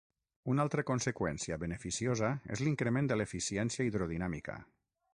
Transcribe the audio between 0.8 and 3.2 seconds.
conseqüència beneficiosa és l'increment